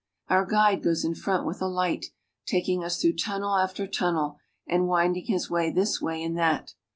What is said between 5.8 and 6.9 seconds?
way and that.